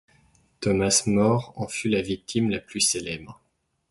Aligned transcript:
Thomas 0.61 1.03
More 1.05 1.53
en 1.57 1.67
fut 1.67 1.87
la 1.87 2.01
victime 2.01 2.49
la 2.49 2.57
plus 2.57 2.81
célèbre. 2.81 3.39